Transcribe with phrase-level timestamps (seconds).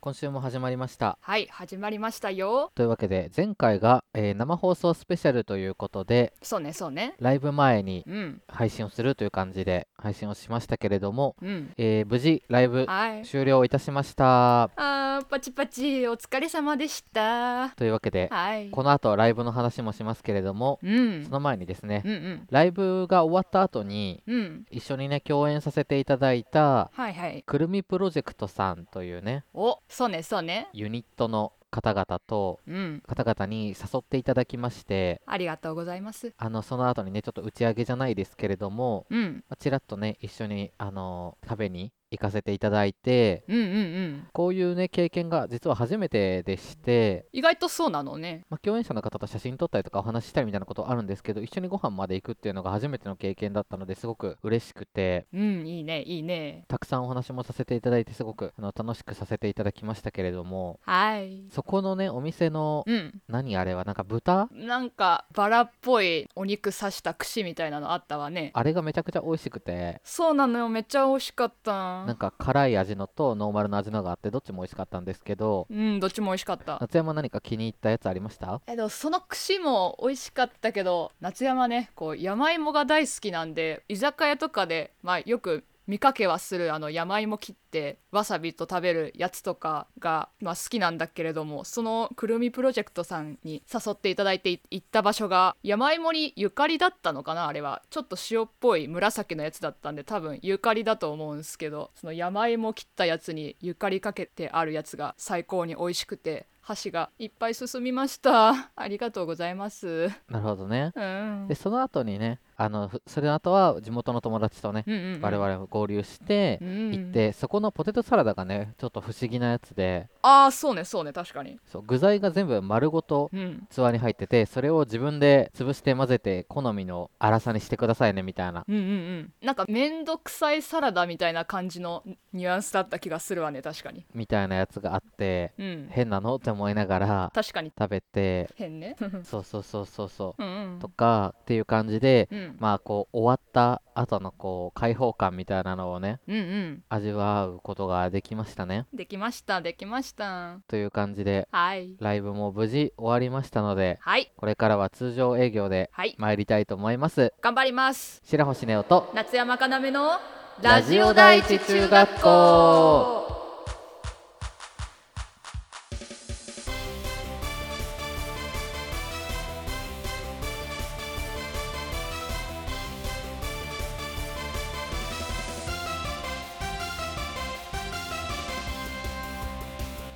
[0.00, 1.18] 今週も始まりました。
[1.20, 2.70] はい始まりましたよ。
[2.76, 7.14] というわけで前回が、えー生放送スペシャルということでそうねそうね。
[7.18, 8.42] ライブ前にうん。
[8.46, 11.72] 配信をするという感じで配信をしましたけれども、うん。
[11.76, 13.24] えー無事ライブはい。
[13.26, 14.64] 終了いたしました。
[14.76, 17.70] あーパチパチお疲れ様でした。
[17.70, 18.70] というわけではい。
[18.70, 21.24] この後ライブの話もしますけれどもうん。
[21.24, 22.46] その前にですねうんうん。
[22.50, 24.64] ライブが終わった後にうん。
[24.70, 27.42] 一緒にね共演させていただいたはいはい。
[27.44, 30.68] くるみプロジェクトさんというねおそうねそうね。
[30.72, 33.02] ユニットの方々とうん。
[33.06, 36.32] 方々に誘っていただきましてありがとうございます。
[36.36, 39.44] あのその後にねちょっと打ち上げじゃないですけれども、うん。
[39.48, 44.26] まあちらっとね一緒にあの食べに行かせていただいてうんうんうん。
[44.32, 48.44] こういうね経験が実は初めてでして、意外とそうなのね。
[48.48, 55.26] まあ、共演者の方と写真撮ったりとかお話ししたりみたいなことあるんですけど一緒にご飯まで行くっていうのが初めての経験だったのですごく嬉しくて。
[55.32, 56.64] うんいいねいいね。
[56.68, 61.44] たくさんお話もさせていただいてすごくあの楽しくさせていただきましたけれどもはい。
[61.50, 63.20] そこのねお店のうん。
[63.28, 64.48] 何あれはなんか豚？
[64.52, 68.50] なんかバラっぽいお肉刺した串みたいなのあったわね。
[68.54, 70.00] あれがめちゃくちゃ美味しくて。
[70.04, 76.78] そうなのよめっちゃ美味しかったなんか辛い味のとノーマルの味のがあってどっちも美味しかったんですけどうんどっちも美味しかった。
[76.80, 78.60] 夏山何か気に入ったやつありました？
[78.66, 86.74] えでもその串も美味しかったけど夏山ねこう山芋が大好きなんで居酒屋とかで、まあ、よく見かけはする。
[86.74, 97.82] あの山芋切ってわさびと食べるやつとかが、まあ、好きなんだけれどもそのくるみプロジェクトさんに誘っていただいて行った場所が山芋にゆかりだったのかなあれは。
[97.90, 106.46] ちょっと塩っぽい紫のやつだったんで多分ゆかりだと思うんですけどその山芋切ったやつにゆかりかけてあるやつが最高に美味しくて。
[106.68, 108.70] 箸がいっぱい進みました。
[108.76, 110.08] ありがとうございます。
[110.28, 110.92] なるほどね。
[110.94, 111.46] うん。
[111.48, 115.20] でその後にねあのふそれの後は地元の友達とねうんうんうん。
[115.22, 120.08] 我々も合流してうん行ってそこのポテトサラダがねちょっと不思議なやつで。
[120.20, 121.58] ああそうねそうね確かに。
[121.64, 123.66] そう具材が全部丸ごとうん。
[123.70, 128.66] 器に入っててそれを自分で潰して混ぜて好みの粗さにしてくださいねみたいな。
[128.68, 128.84] うんうんう
[129.20, 129.32] ん。
[129.42, 132.02] なんかめんどくさいサラダみたいな感じの
[132.34, 134.04] ニュアンスだった気がするわね確かに。
[134.12, 135.88] みたいなやつがあってうん。
[135.90, 136.36] 変なの？
[136.36, 137.72] って思いながら確かに。
[137.78, 138.96] 食べて変ね。
[139.22, 140.42] そうそうそうそうそう。
[140.42, 140.78] うんうん。
[140.80, 142.56] とかっていう感じでうん。
[142.58, 146.82] まあこう終わった後のこう開放感みたいなのをねうんうん。
[146.88, 148.86] 味わうことができましたね。
[148.92, 150.58] できましたできました。
[150.66, 151.94] という感じではい。
[152.00, 154.32] ライブも無事終わりましたのではい。
[154.36, 156.16] これからは通常営業ではい。
[156.18, 157.32] 参りたいと思います。
[157.40, 158.20] 頑張ります。
[158.24, 160.18] 白星ネオと夏山かなめの
[160.60, 163.27] ラジオ第一中学校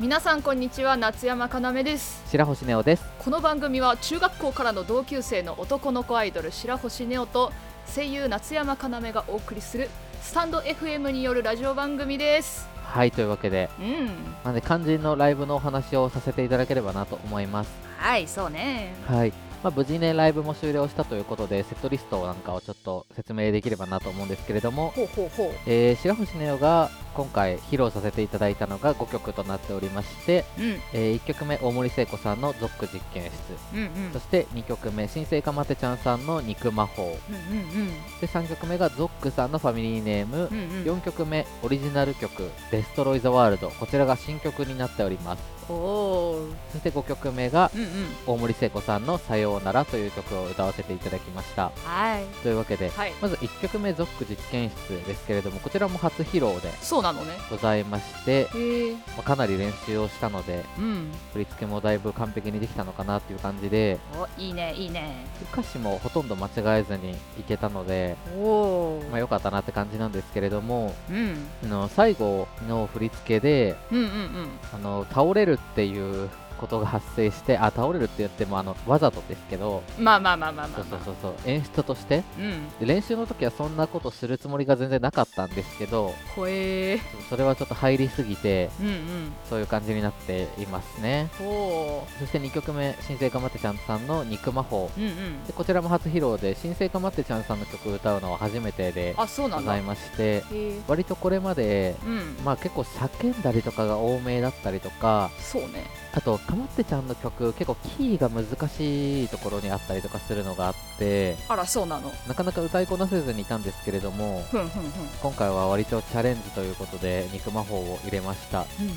[0.02, 2.24] 皆さんこんにちは夏山かなめです。
[2.28, 3.04] 白星ネオです。
[3.20, 7.52] この番組は中学校からの同級生の男の子アイドル白星ネオと
[7.94, 9.88] 声優夏山かなめがお送りする
[10.20, 12.68] スタンド FM によるラジオ番組です。
[12.82, 13.70] はいというわけで。
[13.78, 14.10] うん。
[14.42, 17.70] なんで肝心のライブのお話をさせていただければなと思います。
[17.96, 18.96] はいそうね。
[19.06, 19.32] はい
[19.62, 30.68] まあ、無事ねライブも終了したということでセットリストなんかをちょっと説明できればなと思うんですけれども、ほうほうほえー白星ネオが今回披露させていただいたのが5曲となっておりまして、ううん。
[30.94, 33.32] え1曲目大森聖子さんの「ゾック実験室」
[33.74, 34.12] うんうん。
[34.12, 37.88] そして2曲目新生かまてちゃんさんの「肉魔法うんうん」
[38.20, 40.84] で3曲目がゾックさんの「ファミリーネーム」うんうん。
[40.84, 45.42] 4曲目オリジナル曲「デストロイ・ザ・ワールド」こちらが新曲になっております。
[45.68, 47.88] そして5曲目がうんうん。
[48.26, 51.70] 大森聖子さんの「さようなら」という曲を歌わせていただきました。
[51.84, 52.24] はい。
[52.42, 53.12] というわけではい。
[53.20, 57.32] まず1曲目「ゾック実験室」ですけれどもこちらも初披露でそうなのね。
[57.50, 61.12] ございまして、へえまあかなり練習をしたのでうん。
[61.32, 65.26] 振り付けもだいぶ完璧にできたのかなっていう感じでおいいねいいね。
[65.52, 71.48] 歌詞もほとんど間違えずにいけたので、おおまあ、良かったなって感じなんですけれどもうん。
[71.64, 74.50] あの最後の振り付けでうんうんうん。
[74.72, 76.28] あの倒れるっていう
[76.62, 81.04] ことが発生してあ倒れるって言ってもあのわざとですけどまあまあまあまあまあそうまあ。
[81.04, 82.22] そうそうそう演出として。
[82.38, 82.68] うん。
[82.78, 87.00] で練習の時はそんなことするつもりが全然なかったんですけどほえー。
[87.28, 89.32] それはちょっと入りすぎてうんうん。
[89.50, 91.28] そういう感じになっていますね。
[91.38, 94.88] ほそして2曲目新生かまってちゃんさんの「肉魔法。
[94.96, 100.80] ううんうん」でこちらも初披露で新生かまってちゃんさんの曲を歌うのは初めてであそうなんだへございましてえ。
[100.86, 102.36] 割とこれまでうん。
[102.44, 105.86] まあ結構叫んだりとかが多めだったりとかそうね。
[106.14, 112.12] あとかまってちゃんの曲結構キーが難しいところにあったりとかするのがあってあらそうなの？
[112.28, 114.90] なかなか歌いこなせずにいたんですけれどもふんふんふん。
[115.22, 118.66] 今回は割とチャレンジということで肉魔法を入れました。
[118.78, 118.96] うんうんうん。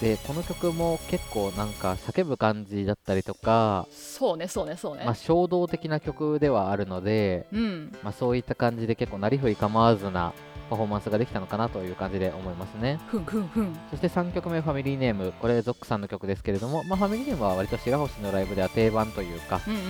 [0.00, 7.92] でこの曲も結構なんか叫ぶ感じだったりとか、そうねそうねそうね、まあ、衝動的な曲ではあるので、うん。
[8.04, 10.32] まあ、そういった感じで結構なりふり構わずな
[10.68, 12.98] パフォーマンスができたのかなという感じで思いますね。
[13.06, 13.76] ふんふんふん。
[13.90, 19.80] そして3曲目ファミリーネームこれゾックさんの曲ですけれども、まあ、ファミリーネームは割と白星のライブでは定番というか、うんうん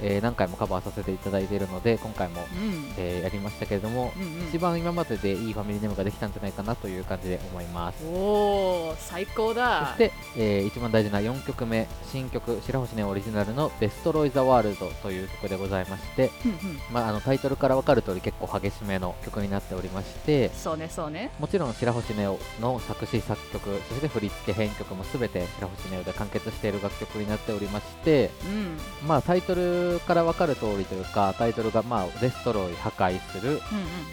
[0.00, 2.68] えー何回もカバーさせていただいているので今回も、うん。
[2.68, 4.48] うんえーやりましたけれども、うんうん。
[4.48, 8.04] 一番今まででいいファミリーネームができたんじゃないかなという感じで思います。
[8.04, 16.78] おー最高そだして、えー一番大事な4曲目新曲白星ネオオリジナルの「デストロイ・ザ・ワールド」という曲でございまして、うんうん。
[16.92, 20.13] まあ、あのタイトルから分かる通り結構激しめの曲になっておりまして
[20.54, 21.30] そうねそうね。
[21.38, 29.08] もちろん白星ネオの作詞作曲そして振り付け編曲も全て白星ネオで完結している楽曲になっておりましてうん。
[29.08, 33.60] まあタイトルから分かる通りというかタイトルがまあデストロイ破壊するうん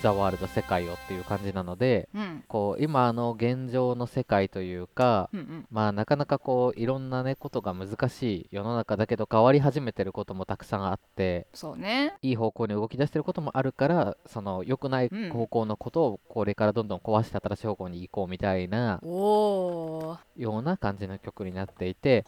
[0.01, 2.21] ザ・ワールド世界をっていう感じなのでうん。
[2.21, 5.65] うんこう今の現状の世界というかうんうん。
[5.71, 12.13] まあなかなかこういろんなねことが難しい世の中だけど変わり始めてることもたくさんあってそうね。
[12.21, 15.30] いい方向に動き出してることもあるからその良くないうん。
[15.30, 22.25] 方向のことをこれからどんどん壊して新しい方向に行こうみたいなような感じの曲になっていて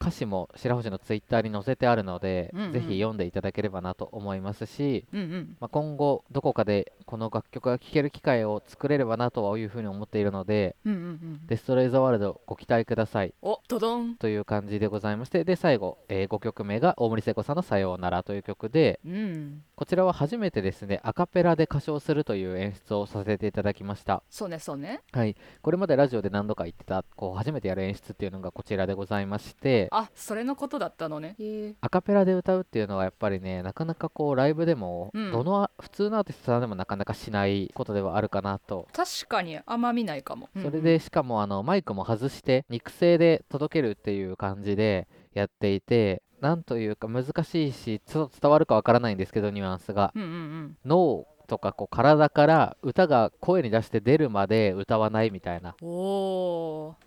[0.00, 2.72] 歌詞も白星のツイッターに載せてあるので、うんうん。
[2.72, 5.56] ぜひ読んでいただければなと思いますし、うんうん。
[5.60, 11.46] まあ、今後どこかでこの楽曲が聴ける機会を作れればなとはいうふうに思っているのでうんうんうん。
[11.46, 13.34] デストロイ・ザ・ワールドご期待ください。
[13.42, 14.16] おドドン。
[14.16, 19.62] という感じでございましてで最後、え5曲目が大森聖子さんの「さようなら」という曲でうん。
[19.76, 24.22] こちらは初めてですねアカペラで歌唱するという演出をさせていただきました。
[24.28, 25.02] そうねそうね。
[25.12, 25.36] はい。
[25.60, 29.88] これまでラジオで何度か言ってたこう初めてやる演出っていうのがこちらでございまして。
[29.90, 31.36] あそれのことだったのね。
[31.80, 35.32] アカペラで歌うっていうのはやっぱりねなかなかこうライブでも、うん。
[35.32, 38.88] どの普通のアーティストさんでもなかなかしないことではあるかなと。
[38.92, 40.48] 確かにあんま見ないかも。
[40.60, 50.12] それでしかもあのマイクも外して肉声で届けるっていう感じでやっていてなんというか難しいしちょっと伝わるかわからないんですけどニュアンスが。
[50.14, 50.76] うんうんうん。
[50.84, 55.74] 脳とかこう体から歌が声に出して出るまで歌わないみたいな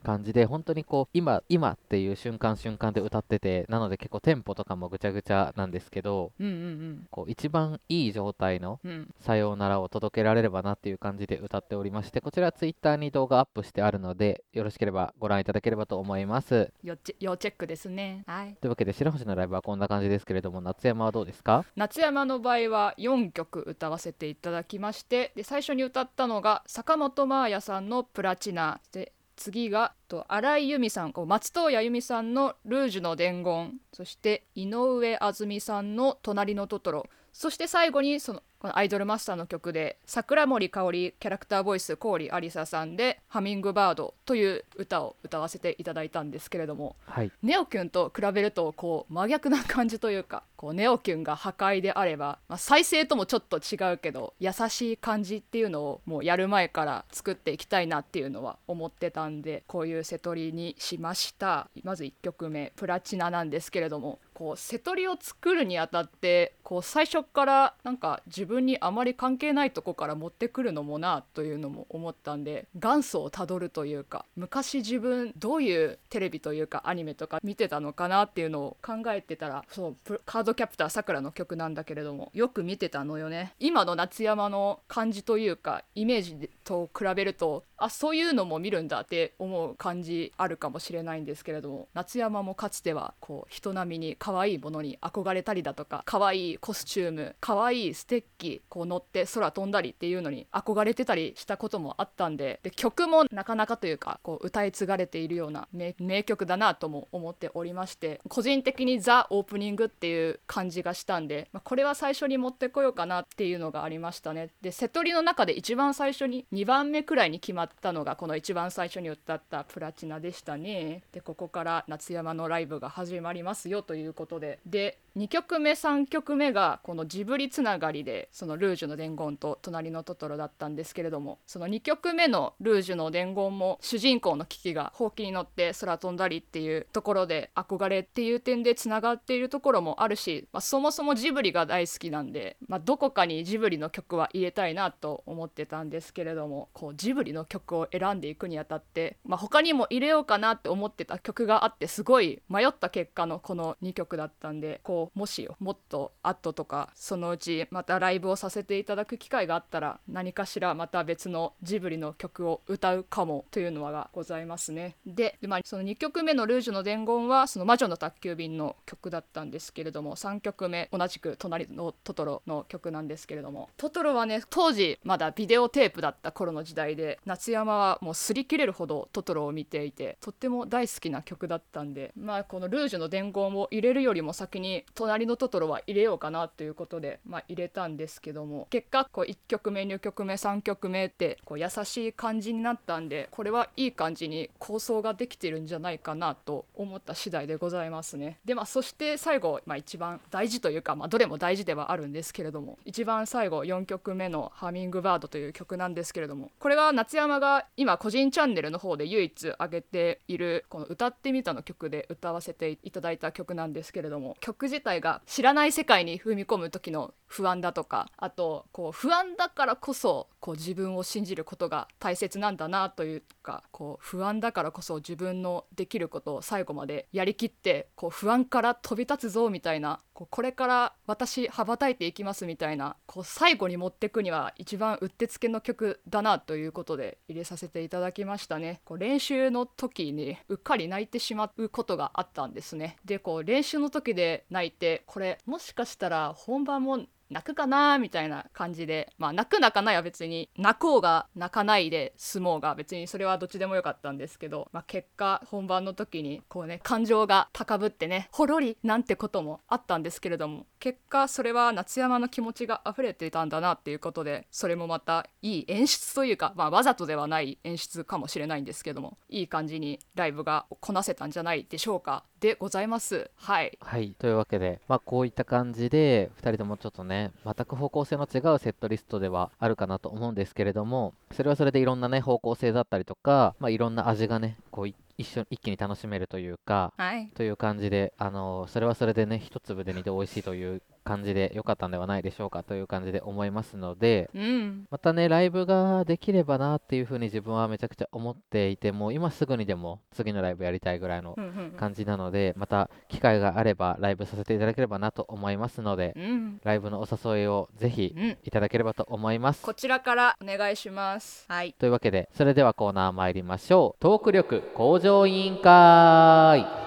[0.04, 8.80] 感じで本当にこう今今っていう瞬間瞬間で歌っててなので結構テンポとかもぐちゃぐちゃなんですけどうんうんこう一番いい状態の
[9.20, 16.72] さようならを届けられればなっていう感じで歌っておりましてこちらツイッターに動画アップしてあるのでよろしければご覧いただければと思います。
[16.84, 18.24] 要チェックですね。
[18.28, 18.56] はい。
[18.62, 21.66] というわけで白星のライブはこんな感じですけれども夏山はどうですか？
[21.76, 47.32] 夏山の場合は4曲歌わせていただきましてで最初に歌ったのが坂本真綾さんの「プラチナ」で次がと新井由美さんこう松任谷由実さんの「ルージュの伝言」そして井上あずみさんの「隣のトトロ」そして最後にそのこのアイドルマスターの曲で桜森かおりキャラクターボイス郡ありささんで「ハミングバード」という歌を歌わせていただいたんですけれどもはい。
[47.44, 61.70] ネオキュンと比べるとこう真逆な感じというかこうネオキュンが破壊であれば、まあ、再生ともちょっと違うけど優しい感じっていうのをもうやる前から作っていきたいなっていうのは思ってたんでこういう瀬取りにしました。
[61.84, 83.54] まず1曲目「プラチナ」なんですけれどもこう瀬取りを作るにあたってこう最初からなんか自分にあまり関係ないとこから持ってくるのもなというのも思ったんで元祖をたどるというか昔自分どういうテレビというかアニメとか見てたのかなっていうのを考えてたらそうカードキャプターさくらの曲なんだけれどもよく見てたのよね。
[83.60, 91.88] 今の夏山の感じというかイメージと比べるとあそういうのも見るんだって思う感じあるかもしれないんですけれども。
[91.94, 114.50] 夏山もかつてはこう人並みに可愛いものに憧れたりだとか可愛いコスチューム可愛いステッキこう乗って空飛んだりっていうのに憧れてたりしたこともあったんでで曲もなかなかというかこう歌い継がれているような名曲だなとも思っておりまして個人的にザ・オープニングっていう感じがしたんで、まあ、これは最初に持ってこようかなっていうのがありましたね。
[114.62, 121.04] で瀬戸りの中で一番最初に2番目くらいに決まったのがこの一番最初に歌った「プラチナ」でしたね。
[121.12, 124.60] でここから夏山のライブが始まりますよということで。
[124.66, 164.96] で2曲目3曲目がこのジブリつながりでその「ルージュの伝言」と「隣のトトロ」だったんですけれどもその2曲目の「ルージュの伝言」も主人公のキキがほうきに乗って空飛んだりっていうところで憧れっていう点でつながっているところもあるし、まあ、そもそもジブリが大好きなんで、まあ、どこかにジブリの曲は入れたいなと思ってたんですけれどもこうジブリの曲を選んでいくにあたって、まあ、他にも入れようかなって思ってた曲があってすごい迷った結果のこの2曲だったんでこうもしよもっと後とかそのうちまたライブをさせていただく機会があったら何かしらまた別のジブリの曲を歌うかもというのがございますね。
[165.06, 198.40] でまあ、その2曲目の「ルージュの伝言」はその魔女の宅急便の曲だったんですけれども3曲目同じく「隣のトトロ」の曲なんですけれどもトトロはね当時まだビデオテープだった頃の時代で夏山はもう擦り切れるほどトトロを見ていてとっても大好きな曲だったんでまあこの「ルージュの伝言」を入れるよりも先に隣のトトロは入れようかなということで、まあ、入れたんですけども結果こう1曲目2曲目3曲目ってこう優しい感じになったんでこれはいい感じに構想ができてるんじゃないかなと思った次第でございますね。
[198.46, 238.80] でまあそして最後、まあ、一番大事というか、まあ、どれも大事ではあるんですけれども一番最後4曲目の「ハミングバード」という曲なんですけれどもこれは夏山が今個人チャンネルの方で唯一上げているこの「歌ってみた」の曲で歌わせていただいた曲なんですけれども曲自体が知らない世界に踏み込む時の不安だとかあとこう不安だからこそこう自分を信じることが大切なんだなというかこう不安だからこそ自分のできることを最後までやりきってこう不安から飛び立つぞみたいなこうこれから私羽ばたいていきますみたいなこう最後に持ってくには一番うってつけの曲だなということで入れさせていただきましたね。
[238.86, 242.96] こう練習の時にうっかり泣いてしまうことがあったんですね。
[243.04, 249.14] でこう練習の時で泣いてこれもしかしたら本番も泣くかなみたいな感じで。
[249.18, 272.24] まあ泣く泣かないは別に泣こうが泣かないで済もうが別にそれはどっちでもよかったんですけど、まあ、結果本番の時にこうね感情が高ぶってねほろりなんてこともあったんですけれども結果それは夏山の気持ちが溢れていたんだなっていうことでそれもまたいい演出というか、まあ、わざとではない演出かもしれないんですけどもいい感じにライブがこなせたんじゃないでしょうか。
[272.46, 273.32] でございます。
[273.38, 273.76] はい。
[273.82, 274.14] はい。
[274.20, 284.88] というわけでまあこういった感じで2人ともちょっとね全く方向性の違うセットリストではあるかなと思うんですけれどもそれはそれでいろんなね方向性だったりとか、まあ、いろんな味がねこう
[285.18, 301.38] 一緒一気に楽しめるというか、はい、という感じであのそれはそれでね一粒で煮て美味しいという感じで良かったんではないでしょうかという感じで思いますので、うん、またねライブができればなっていうふうに自分はめちゃくちゃ思っていても今すぐにでも次のライブやりたいぐらいの
[301.78, 311.46] 感じなので、また機会があればライブさせていただければなと思いますので、うん、ライブのお誘いをぜひいただければと思います、こちらからお願いします。
[311.48, 311.76] はい。
[311.78, 314.02] というわけでそれではコーナー参りましょう。
[314.02, 316.85] トーク力向上委員会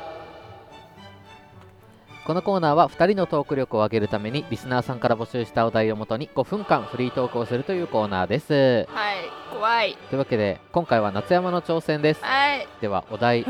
[2.28, 8.86] このコーナーは2人のトーク力を上げるためにリスナーさんから募集したお題をもとに5分間フリートークをするというコーナーです。
[8.90, 9.16] はい
[9.50, 9.96] 怖い。
[10.10, 12.20] というわけで今回は夏山の挑戦です。
[12.22, 13.44] はいではお題い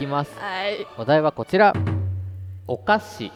[0.00, 0.36] きます。
[0.36, 0.84] はい。
[0.98, 1.74] お題はこちら。
[2.66, 3.30] お菓子。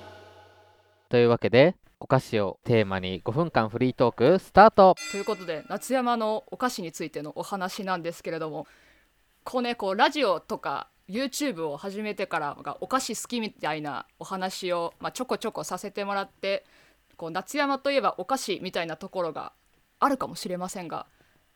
[1.09, 4.97] というわけでお菓子をテーマに5分間フリートークスタート。
[5.13, 8.67] ということで夏山のお菓子についてのお話なんですけれども
[9.45, 16.65] こうねこうラジオとか YouTube を始めてからがお菓子好きみたいなお話を、まあ、ちょこちょこさせてもらって
[17.17, 19.53] こう夏山といえばお菓子みたいなところが
[20.01, 21.07] あるかもしれませんが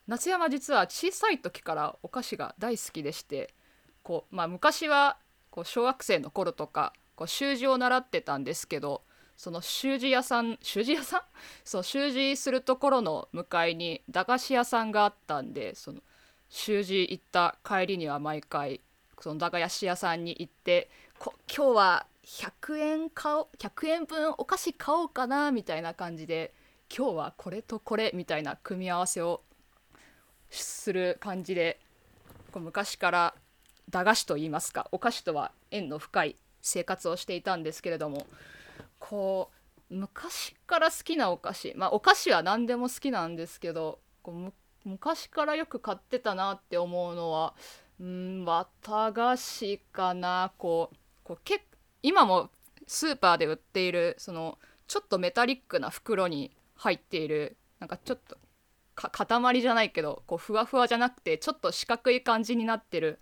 [0.07, 3.55] 夏山実は小さい時からお菓子が大好きでして
[4.03, 5.19] こう、まあ、昔は
[5.51, 9.03] こう小学生の頃とかこう習字を習ってたんですけど
[9.37, 11.23] その習字屋さん習字屋さん？
[11.65, 16.01] そう習字するところの向かいに駄菓子屋さんがあったんでその
[16.49, 18.81] 習字行った帰りには毎回
[19.23, 26.53] その駄菓子屋さんに行ってこ今日は100円買お100円分お菓子買おうかなみたいな感じで
[26.95, 29.43] 今日はこれとこれみたいな組み合わせを
[30.51, 31.79] する感じで
[32.51, 33.35] こう昔から
[33.91, 38.27] 駄菓子と言いますかお菓子とは縁の深い生活をしていたんですけれども
[38.99, 39.51] こ
[39.89, 44.53] う昔から好きなお菓子まあお菓子は何でも好きなんですけどこう
[44.85, 47.55] 昔からよく買ってたなって思うのは
[48.01, 50.53] うん綿菓子かな。
[50.59, 51.65] こうこうけ
[52.03, 52.51] 今も
[52.87, 54.59] スーパーで売っているその
[54.89, 58.37] ちょっとメタリックな袋に入っているなんかちょっと
[58.95, 63.19] 塊じゃないけどこうふわふわじゃなくてちょっと四角い感じになってる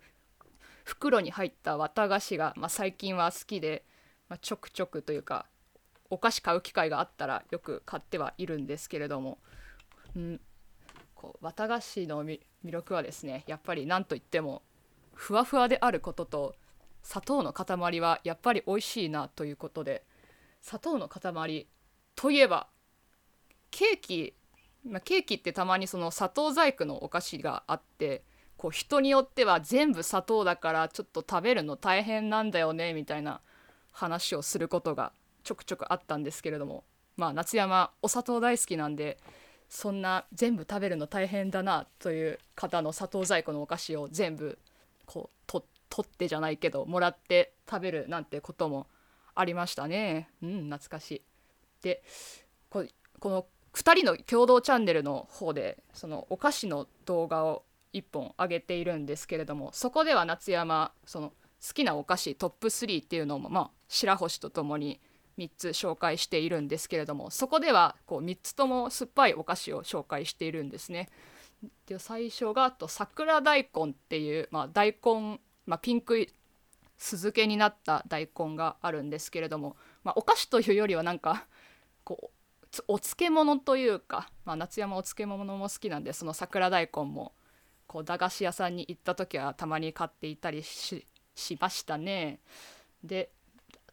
[0.83, 3.85] 袋に入った綿菓子が、まあ、最近は好きで、
[4.27, 5.45] まあ、ちょくちょくというか
[6.09, 9.37] お菓子買う機会があったらよく買ってはいるんですけれども、
[10.15, 10.41] うん、
[11.15, 12.23] こう綿菓子の
[12.65, 14.61] 魅力はですねやっぱり何といっても
[15.13, 16.55] ふわふわであることと
[17.03, 20.03] 砂糖の塊はやっぱり美味しいなということで
[20.61, 21.67] 砂糖の塊
[22.15, 22.67] といえば
[23.71, 24.33] ケーキ、
[24.87, 28.23] まあ、ケーキってたまにその砂糖細工のお菓子があって
[28.57, 33.41] こう人によっては全部砂糖だからちょっと食べるの大変なんだよねみたいな
[33.91, 35.13] 話をすることが
[35.43, 36.83] ちょくちょくあったんですけれども
[37.17, 39.17] まあ夏山お砂糖大好きなんで
[39.71, 44.59] そんな全部食べるの大変だなという方の砂糖細工のお菓子を全部
[45.05, 48.87] こう取ってじゃないけどもらって食べるなんてことも
[49.33, 51.21] ありましたねうん懐かしい。
[51.83, 52.03] で
[52.69, 52.85] こ
[53.19, 57.63] この2人の共同チャンネルの方でそのお菓子の動画を
[57.93, 61.29] 1本上げているんですけれどもそこでは夏山その
[61.65, 64.99] 好きなお菓子トップ3っていうのもまあ白星とともに
[65.41, 71.09] 3つ紹介しているんですけれどもそこではこう3つとも酸っぱいお菓子を紹介しているんですね。
[71.87, 76.27] で最初があと桜大根っていう、まあ、大根、まあ、ピンク
[76.97, 81.45] 酢漬けになった大根があるんですけれども、まあ、お菓子というよりはなんか
[82.03, 87.33] こうお漬物というか、まあ、夏山お漬物も好きなんでその桜大根も
[87.85, 91.05] こう駄菓子屋さんに行った時はたまに買っていたりし
[91.59, 92.39] ましたね。
[93.03, 93.31] で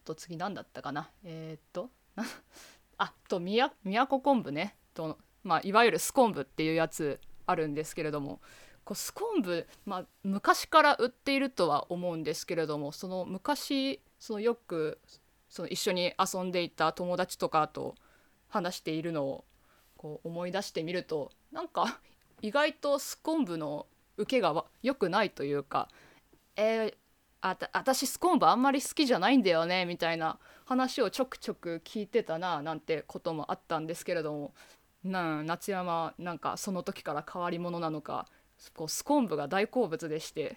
[0.08, 1.10] と次何だったかな？
[1.24, 1.90] えー、っと
[2.96, 4.76] あと宮古昆布ね。
[4.94, 8.40] と、まあ、いわゆるスコンブっていうやつあるんですけれども。
[8.84, 14.98] こうスコンブ、まあ、昔から売っているとは思うんですけれどもその昔そのよく
[15.50, 17.96] その一緒に遊んでいた友達とかと
[18.48, 19.44] 話しているのを
[19.98, 22.00] こう思い出してみるとなんか
[22.40, 23.86] 意外とスコンブの
[24.16, 25.90] 受けが良くないというか
[26.56, 26.96] 「えー、
[27.40, 34.54] あた私スコーンブあんまり好きじゃないんだよね」みたいな話をちょくちょく聞いてたななんてこともあったんですけれども。
[35.04, 38.26] な夏山なんかその時から変わり者なのか
[38.74, 40.56] こうスコーンブが大好物でして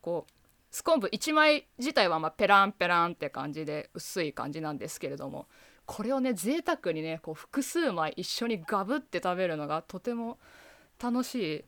[0.00, 0.32] こう
[0.70, 5.46] スコーンブ1枚自体はまペランペランって感じで薄い感じなんですけれども
[5.86, 10.38] これをね贅沢にねこう複数枚一緒にガブって食べるのがとても
[11.00, 11.64] 楽しい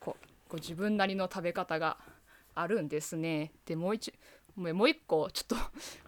[0.00, 1.96] こうこう自分なりの食べ方が
[2.56, 3.52] あるんですね。
[3.64, 4.12] でもう一
[4.56, 5.56] もう一個ちょっと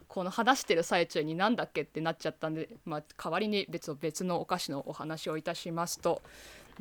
[0.08, 6.22] この話してる最中に何だっけってなっちゃったんで、まあ、代わりに別別のお菓子のお話をいたしますと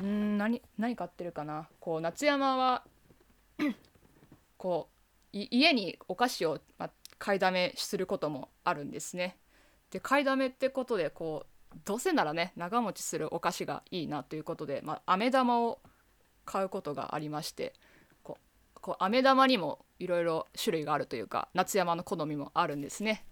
[0.02, 1.68] ん何何買ってるかな？
[1.78, 2.82] こう夏山は
[4.56, 4.88] こ
[5.32, 9.36] う家にお菓子を、まあ、買いだめすることもあるんですね。
[9.90, 15.80] で買いだめってことでこうどうせならね長持ちするお菓子がいいなということで、まあ、飴玉を
[16.46, 17.74] 買うことがありまして
[18.88, 23.26] こう飴玉にもいろいろ種類があるというか夏山の好みもあるんですね。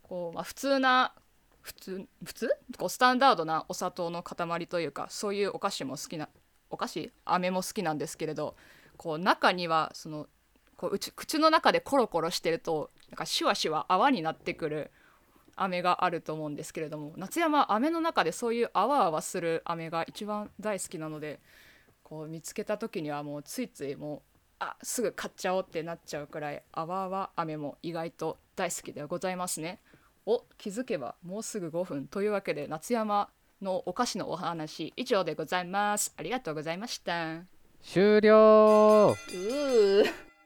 [0.00, 1.12] こうまあ、普通な
[1.60, 2.50] 普通普通？
[2.78, 6.28] こうスタンダードなお砂糖の塊というかそういうお菓子も好きな
[6.70, 8.54] お菓子飴も好きなんですけれど
[8.96, 10.28] こう中にはその
[10.76, 14.92] こううち口の中でコロコロしてるとなんかシュワシュワ泡になってくる
[15.56, 21.40] 飴があると思うんですけれども夏山飴の中でそういうあわあわする飴が一番大好きなので
[22.04, 24.31] こう見つけた時にはもうついついもう
[24.62, 29.80] あすぐ買っちゃおうってなっちゃうくらいあわあわ飴も意外と大好きでございますね。
[30.24, 33.28] お気づけばもうすぐ5分というわけで夏山
[33.60, 36.14] のお菓子のお話以上でございます。
[36.16, 37.40] ありがとうございました。
[37.82, 39.16] 終了。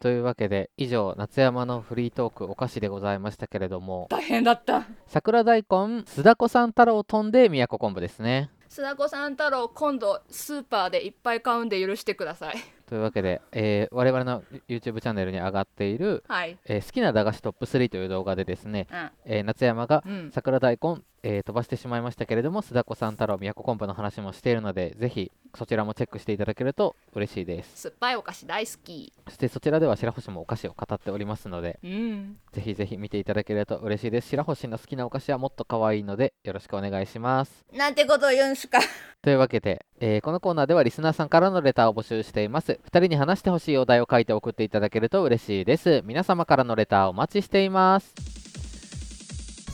[0.01, 4.07] というわけで以上夏山のフリートークお菓子でございましたけれども。
[4.09, 4.87] 大変だった。
[5.09, 5.67] 桜大根
[6.07, 8.51] 須田子さん太郎飛んで宮古昆布ですね。
[8.71, 16.57] 須田子さん太郎今度スーパーでいっぱい買うんで許してくださいというわけで、えー、我々の YouTube チャンネルに上がっている、はい。
[16.67, 19.11] えー、好きな駄菓子トップ3という動画でですね、うん。
[19.25, 20.31] えー夏山がうん。
[20.33, 27.83] 桜大根、えー飛ばしてしまいましたけれども須田子さん太郎宮古昆布の話もしているのでぜひそちらもチェックしていただけると嬉しいです。
[27.83, 29.13] 酸っぱいお菓子大好き。
[29.27, 32.37] そしてそちらでは白星もお菓子を語っておりますのでうん。
[32.53, 34.29] ぜひぜひ見ていただけると嬉しいです。
[34.29, 37.65] 白星の好きなお菓子はもっと可愛いのでよろしくお願いします。
[37.73, 38.79] なんてことを言うんすか。
[39.23, 42.79] というわけで、えーこのコーナーではリスナーさんからのレターを募集しています。
[42.91, 46.03] 2人に話してほしいお題を書いて送っていただけると嬉しいです。
[46.05, 48.15] 皆様からのレターお待ちしています。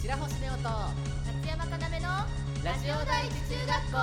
[0.00, 2.06] 白星ネオと夏山かなめの
[2.64, 3.98] ラジオ第一中学校。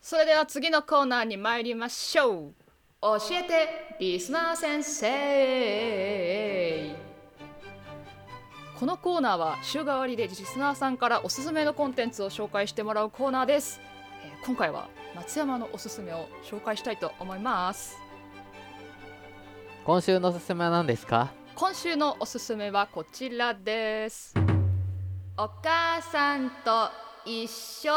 [0.00, 2.54] それでは次のコーナーに参りましょう。
[3.02, 6.26] 教えてリスナー先生。
[8.78, 13.80] このコーナーは週替わりでリスナーさんからおすすめのコンテンツを紹介してもらうコーナーです、
[14.22, 17.96] えー今回は夏山のおすすめを紹介したいと思います。
[19.84, 21.32] 今週のおすすめは何ですか？
[21.54, 24.34] 今週のおすすめはこちらです。
[25.38, 26.90] お母さんと
[27.24, 27.92] 一緒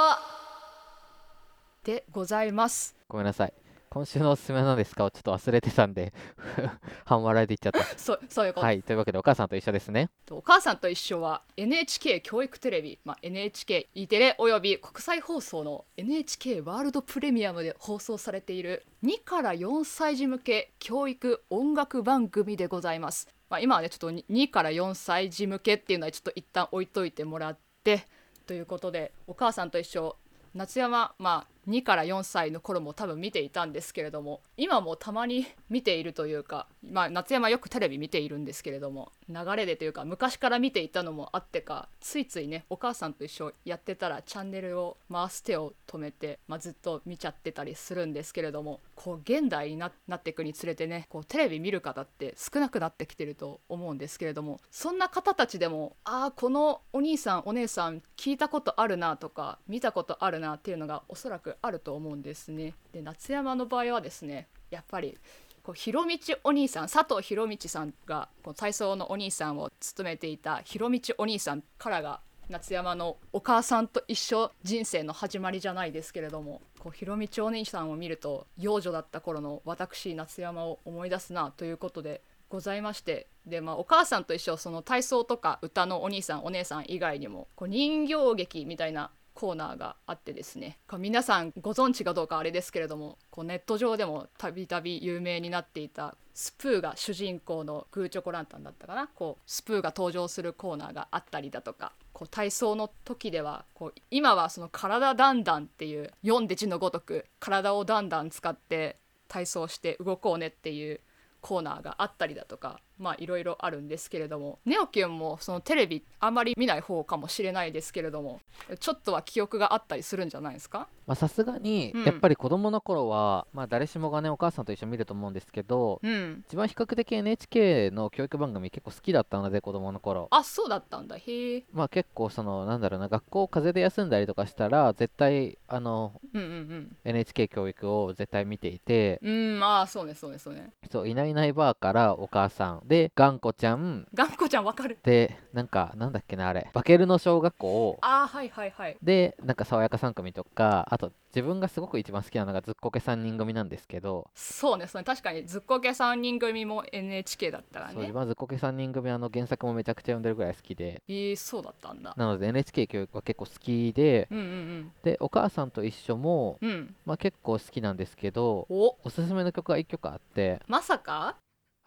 [1.83, 2.95] でございます。
[3.09, 3.53] ごめんなさい
[3.89, 5.03] 今週のおすすめは何ですか？
[5.05, 6.13] をちょっと忘れてたんで
[7.05, 10.09] 半笑いで言っちゃっ そそういうこと、たはいというわけでお母さんと一緒ですね。
[10.29, 28.05] お母さんと一緒は NHK 教育テレビ、まあ、NHKE テレおよび国際放送の NHK ワールドプレミアムで放送されている2から4歳児向け教育音楽番組でございます、まあ、今はねちょっと2から4歳児向けっていうのはちょっと一旦置いといてもらって
[28.45, 30.15] ということでお母さんと一緒
[30.53, 62.73] 夏山まあ2から4歳の頃も多分見ていたんですけれども今もたまに見ているというか、まあ、夏山よくテレビ見ているんですけれども流れでというか昔から見ていたのもあってかついついねお母さんと一緒やってたらチャンネルを回す手を止めて、まあ、ずっと見ちゃってたりするんですけれどもこう現代になっていくにつれてねこうテレビ見る方って少なくなってきてると思うんですけれどもそんな方たちでもああこのお兄さんお姉さん聞いたことあるなとか見たことあるなっていうのがおそらくあると思うんですね。
[62.91, 65.17] で夏山の場合はですねやっぱり
[65.63, 108.97] こうひろみちお兄さん佐藤ひろみちさんがこう体操のお兄さんを務めていたひろみちお兄さんからが夏山のお母さんと一緒人生の始まりじゃないですけれどもこうひろみちお兄さんを見ると幼女だった頃の私夏山を思い出すなということでございましてで、まあ、お母さんと一緒その体操とか歌のお兄さんお姉さん以外にもこう人形劇みたいなコーナーがあってですね皆さんご存知かどうかあれですけれどもこうネット上でもたびたび有名になっていたスプーが主人公のグーチョコランタンだったかなこうスプーが登場するコーナーがあったりだとかこう体操の時ではこう今はその体だんだんっていう読んで字のごとく体をだんだん使って
[109.29, 110.99] 体操して動こうねっていう
[111.39, 114.59] コーナーがあったりだとかまあいろいろあるんですけれども。
[114.65, 118.41] ネオキュンもそのテレビあんまり見ない方かもしれないですけれども。
[118.79, 120.87] ちょっとは記憶があったりするんじゃないですか？
[121.07, 122.03] まあさすがにうん。
[122.03, 126.43] やっぱり子供の頃は、まあ誰しもがねお母さんと一緒に見ると思うんですけどうん。
[126.47, 130.27] 一番比較的 NHK の教育番組結構好きだったので子供の頃。
[130.31, 131.17] あそうだったんだ。
[131.17, 131.63] へえ。
[131.71, 139.19] まあ結構そのなんだろうな学校風邪で休んだりとかしたら絶対あのうんうん NHK 教育を絶対見ていて。
[139.23, 140.71] うんうんまあそうねそうねそうね。
[140.91, 144.07] そういないいないばあからお母さんで頑固ちゃん。
[144.15, 144.97] 頑固ちゃんわかる。
[145.03, 146.69] でなんかなんだっけなあれ。
[146.73, 148.97] バケルの小学校あーはいはいはい。
[149.03, 155.05] でなんか爽やか3組とかあと自分がすごく一番好きなのがずっこけ3人組なんですけど、そうねそうね。
[155.05, 157.93] 確かにずっこけ3人組も NHK だったらね。
[157.93, 161.03] そう自分はずっこけ3人組あの原作もめちゃくちゃ読んでるぐらい好きで。
[161.07, 162.15] えー、そうだったんだ。
[162.17, 164.27] なので NHK 教育は結構好きで。
[164.31, 166.69] うんうんでお母さんと一緒も、うん。
[166.69, 168.97] うんまあ、結構好きなんですけどお。
[169.03, 170.59] おすすめの曲が1曲あって。
[170.67, 171.35] まさか？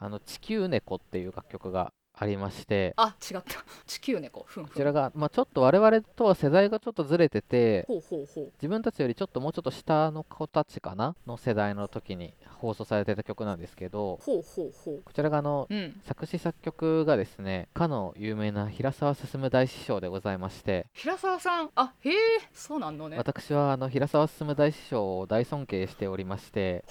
[0.05, 2.95] あの地球猫っていう楽曲がありまして。
[2.97, 3.45] あ違った。
[3.85, 4.47] 地球猫。
[4.55, 8.53] こちらが、まあ、ちょっと我々とは世代がちょっとずれててほうほうほう。
[8.55, 11.17] 自分たちよりちょっともうちょっと下の子たちかな？
[11.27, 15.03] の世代の時に放送されてた曲なんですけどほうほうほう。
[15.05, 16.01] こちらがあのうん。
[16.05, 20.87] 作詞作曲がですねかの有名な平沢進大師匠でございまして。
[20.93, 21.71] 平沢さん？
[21.75, 22.15] あへえ
[22.53, 23.17] そうなんのね。
[23.19, 26.85] 私はあの平沢進大師匠を大尊敬しておりまして。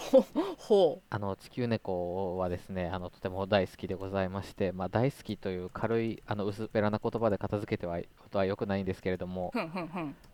[1.10, 9.52] あの地球猫はですねあのとても大好きでございまして、まあ、大好きという軽いあの薄っぺらな言葉で片付けてはことはよくないんですけれども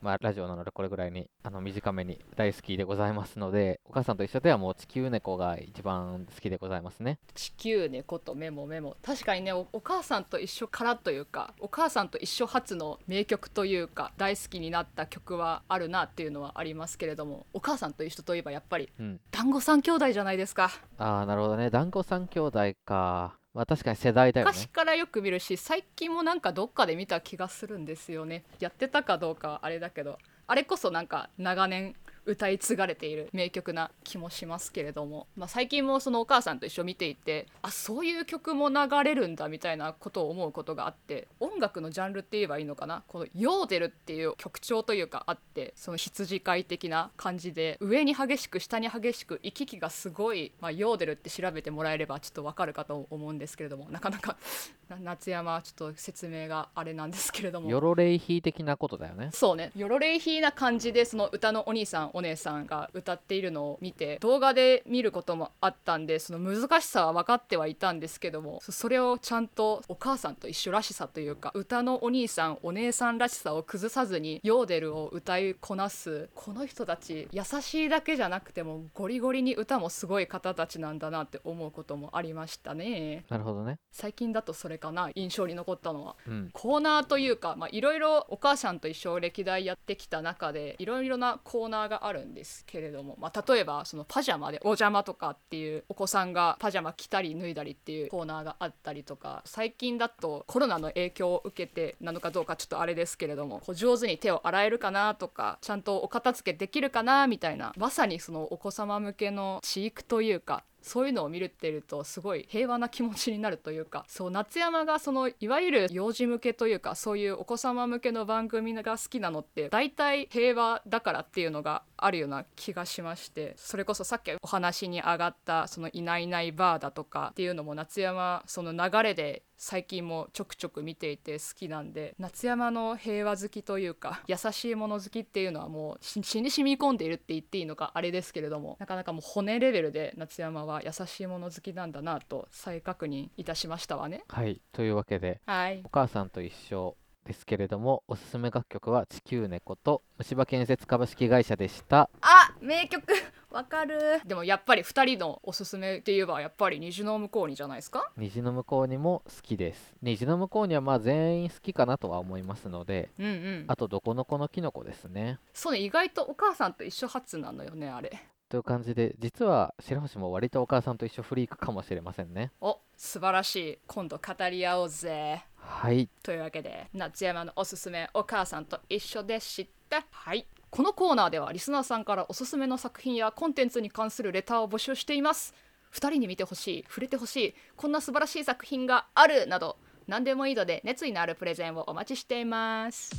[0.02, 7.20] まあ、ラジオなのでこれぐらいにあの短めに大好きでございますのでお母さんと一緒ではもう地球猫が一番好きでございますね。
[7.34, 8.96] 地球猫とメモメモ。
[9.04, 19.20] 確かにねおお母さんと一緒からというかお母さんと一緒初の名曲というか大好きになった曲はあるなっていうのはありますけれどもお母さんと一緒といえばやっぱりうん。
[19.32, 20.72] 団子三兄弟じゃないですか。
[20.98, 21.70] ああなるほどね。
[21.70, 24.52] 団子三兄弟かまあ確かに世代だよね。
[24.54, 28.44] 昔からよく見るし最近もなんかどっかで見た気がするんですよね。
[28.60, 31.96] やってたかどうかはあれだけどあれこそなんか長年
[32.28, 43.04] 歌い継がれている名曲な気もしますけれども、まあ、最近もそのお母さんと一緒に見ていてあそういう曲も流れるんだみたいなことを思うことがあって音楽のジャンルって言えばいいのかな？
[43.08, 54.38] このヨーデルっていう曲調というかあってその羊飼い的な感じで上に激しく下に激しく行き来がすごい、まあ、ヨーデルって調べてもらえればちょっとわかるかと思うんですけれどもなかなか
[54.90, 57.70] な夏山はちょっと説明があれなんですけれども。
[57.70, 59.30] ヨロレイヒー的なことだよね。
[59.34, 59.72] そうね。
[59.76, 83.26] ヨロレイヒーな感じでその歌のお兄さんお姉さんが歌っているのを見て動画で見ることもあったんでその難しさは分かってはいたんですけどもそそれをちゃんとお母さんと一緒らしさというか歌のお兄さんお姉さんらしさを崩さずにヨーデルを歌いこなすこの人たち優しいだけじゃなくてもゴリゴリに歌もすごい方たちなんだなって思うこともありましたね。
[83.30, 83.78] なるほどね。
[83.92, 86.50] 最近だとそれかな印象に残ったのはうん。
[86.54, 144.24] コーナーというかまあいろいろお母さんと一緒歴代やってきた中でいろいろなコーナーがあるんですけれども、まあ、例えばそのパジャマでお邪魔とかっていうお子さんがパジャマ着たり脱いだりっていうコーナーがあったりとか最近だとコロナの影響を受けてなのかどうかちょっとあれですけれどもこう上手に手を洗えるかなとかちゃんとお片付けできるかなみたいなまさにそのお子様向けの飼育というかそういうのを見るってるとすごい平和な気持ちになるというか そう夏山がそのいわゆる幼児向けというかそういうお子様向けの番組が好きなのって大体平和だからっていうのがあるような気がしましてそれこそさっきお話に上がったそのいないいないバーだとかっていうのも夏山その流れで最近もちょくちょく見ていて好きなんで夏山の平和好きというか優しいもの好きっていうのはもうし血に染み込んでいるって言っていいのかあれですけれどもなかなかもう骨レベルで夏山は優しいもの好きなんだなと再確認いたしましたわね。
[144.30, 145.82] はいというわけではい。
[145.84, 152.10] お母さんと一緒ですけれどもおすすめ楽曲は地球猫と虫歯建設株式会社でした。
[152.22, 153.04] あ名曲。
[153.52, 154.22] わかる。
[154.26, 158.12] でもやっぱり2人のおすすめって言えばやっぱり虹の向こうにじゃないですか？
[158.18, 159.96] 虹の向こうにも好きです。
[160.02, 163.66] 虹の向こうにはまあ全員好きかなとは思いますのでうんうん。
[163.68, 165.40] あとどこのこのキノコですね。
[165.54, 172.52] そうね意外とお母さんと一緒初なのよねあれという感じで実は白星も割とお母さんと一緒フリークかもしれませんね。
[172.62, 173.80] お素晴らしい。
[173.88, 175.44] 今度語り合おうぜ。
[175.56, 176.10] はい。
[176.24, 180.06] というわけで夏山のおすすめお母さんと一緒でした。
[180.10, 180.48] はい。
[180.70, 185.54] このコーナーではリスナーさんからおすすめの作品やコンテンツに関するレターを募集しています。
[185.94, 193.12] 2人に見てほしい触れてほしいこんな素晴らしい作品があるなど何でもいいので熱意のあるプレゼンをお待ちしています。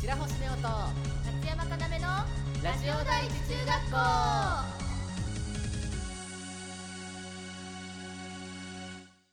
[0.00, 0.68] 白星ネオと
[1.42, 3.96] 夏山かなめのラジオ第一中学校。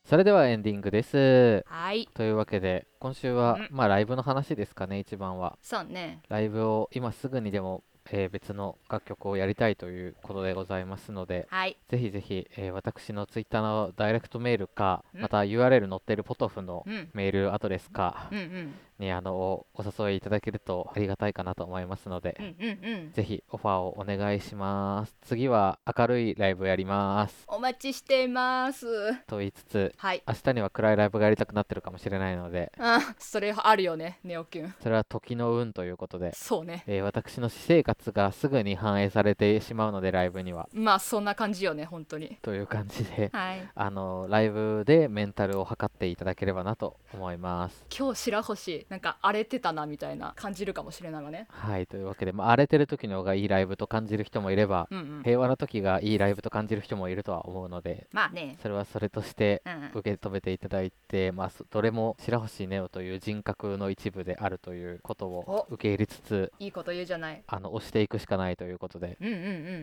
[0.04, 1.64] それではエンディングです。
[1.68, 3.68] はいというわけで今週はうん。
[3.72, 5.58] まあライブの話ですかね一番は。
[5.62, 6.22] そうね。
[6.30, 11.76] ライブを今すぐにでも、えー別の楽曲をやりたいということでございますのではい。
[11.90, 15.22] ぜひぜひ、えー私のツイッターのダイレクトメールかうん。
[15.22, 17.10] また URL 載ってるポトフのうん。
[17.14, 23.12] メールアドレスかうんうんにあのお誘いいただけるとありがたいかなと思いますので、うんうんうん。
[23.12, 25.16] ぜひオファーをお願いします。
[25.22, 27.44] 次は明るいライブやります。
[27.48, 28.86] お待ちしています。
[29.26, 30.24] と言いつつはい。
[30.28, 34.76] 明日には暗いライブがやりたくなってるかもしれないのであそれあるよねネオキュン。
[34.82, 36.84] それは時の運ということで、そうね。
[36.88, 40.68] えー私の私生活がすぐに反映されてしまうのでライブには。
[40.74, 42.38] まあそんな感じよね本当に。
[42.42, 43.70] という感じではい。
[43.74, 47.86] あのライブでメンタルを測っていただければなと思います。
[47.96, 51.48] 今日白星なんか荒れてたなみたいな感じるかもしれないわね。
[51.50, 55.24] はいというわけで、まあ、荒れてる時の方がいいライブと感じる人もいればうんうん。
[55.24, 58.58] 平和な時がいいライブと感じる人もいるとは思うのでまあね。
[58.62, 65.74] それはそれとしてうん受け止めていただいて、まあ、そどれも白星ネオという人格の一部であるということをお。
[65.74, 67.41] 受け入れつついいこと言うじゃない。
[67.48, 69.17] あの押していくしかないということで。
[69.19, 69.38] うんうんう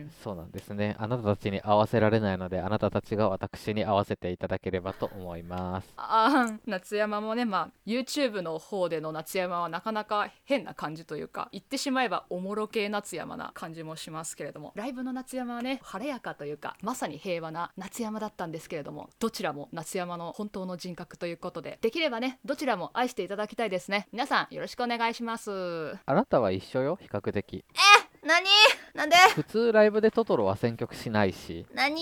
[0.05, 0.11] ん。
[0.23, 0.95] そうなんですね。
[0.97, 5.93] あなたたちに合わせられないのであなたたちが私に合わせていただければと思います。
[5.97, 24.07] ああ夏山もねまあ YouTube の方での夏山はなかなか変な感じというか言ってしまえばおもろ系夏山な感じもしますけれどもライブの夏山はね晴れやかというかまさに平和な夏山だったんですけれどもどちらも夏山の本当の人格ということでできればねどちらも愛していただきたいですね。
[24.11, 25.95] 皆さんよろしくお願いします。
[26.05, 27.65] あなたは一緒よ比較的
[28.25, 28.45] 何？
[28.93, 29.15] なんで？
[29.35, 31.65] 普通ライブでトトロは選曲しないし。
[31.73, 32.01] 何？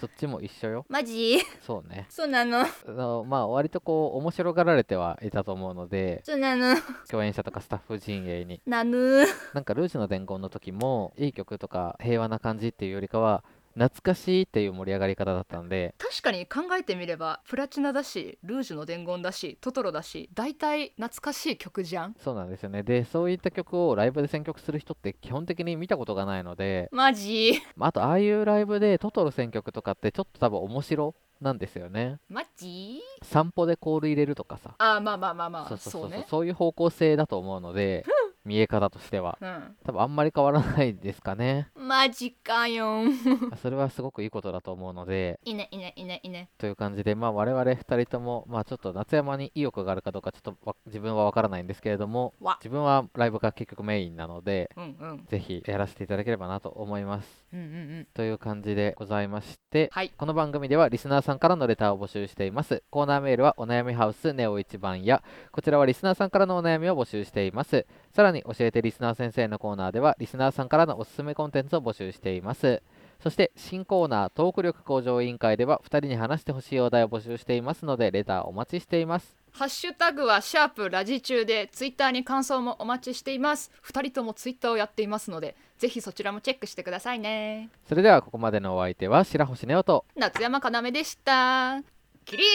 [0.00, 0.86] そっちも一緒よ。
[0.88, 1.38] マジ？
[1.66, 2.06] そうね。
[2.10, 2.60] そうなの？
[2.60, 6.76] あのまあ割とこう面白がられてはいたと思うのでそうなの？
[7.10, 8.60] 共演者とかスタッフ陣営に。
[8.66, 9.24] なぬ。
[9.54, 13.42] なんかルージュの伝言の時もいい曲とか平和な感じっていうよりかは
[13.74, 15.94] 懐かしいっていう盛り上がり方だったんで。
[15.98, 22.14] 確かに考えてみればプラチナだしルージュの伝言だしトトロだし大体懐かしい曲じゃん。
[22.22, 22.82] そうなんですよね。
[22.82, 27.52] でそういった曲をライブで選曲する人って基本的に見たことがないので、マジ。
[27.76, 32.18] まあ、あとああいうライブでトトロ選曲とかってちょっと多分面白なんですよね。
[32.28, 33.00] マジ？
[33.22, 34.74] 散歩でコール入れるとかさ。
[34.78, 36.10] あーまあまあまあまあそうそうそうそう。
[36.10, 36.26] ね。
[36.28, 38.04] そういう方向性だと思うので
[38.44, 39.38] 見え方としては。
[39.40, 39.76] うん。
[39.84, 41.68] 多分あんまり変わらないですかね。
[41.74, 43.02] マジかよ。
[43.62, 45.38] それはすごくいいことだと思うので。
[45.44, 46.50] いいねいいねいいねいいね。
[46.58, 52.58] という感じでまあ我々2人ともまあちょっと夏山に意欲があるかどうかちょっとわ自分は分からないんですけれどもわ。
[52.60, 55.24] 自分はライブが結局メインなのでうんうん。
[55.26, 57.46] ぜひやらせていただければなと思います。
[57.52, 57.68] うんうんう
[58.00, 58.06] ん。
[58.14, 60.10] という感じでございまして、はい。
[60.10, 62.82] この番組ではリスナーさんからのレターを募集しています。
[62.90, 67.86] コーナーメールはお悩みハウスネオ一番や、こちらはリスナーさんからのお悩みを募集しています。
[68.14, 72.82] さらに教えてリスナー先生のコーナーではリスナーさんからのおすすめコンテンツを募集しています。
[73.22, 79.36] そして新コーナートーク力向上委員会では2人に話してほしいお題を募集していますのでレターお待ちしています。
[79.52, 83.70] ハッシュタグはシャープラジ中でツイッターに感想もお待ちしています。
[83.80, 87.70] 二人ともツイッターをやっていますのでぜひそちらもチェックしてくださいね。
[87.88, 91.80] それではここまでのお相手は白星ネオと夏山かなめでした。
[92.26, 92.46] 起立。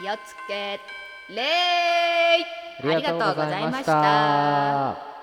[0.00, 5.17] 気をつけ礼ありがとうございました。